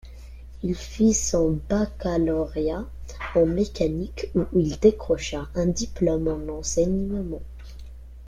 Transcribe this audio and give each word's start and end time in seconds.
Il 0.63 0.73
fit 0.73 1.13
son 1.13 1.59
baccalauréat 1.69 2.87
en 3.35 3.45
mécanique 3.45 4.31
où 4.33 4.45
il 4.55 4.79
décrocha 4.79 5.47
un 5.53 5.67
diplôme 5.67 6.27
en 6.27 6.57
enseignement. 6.57 7.43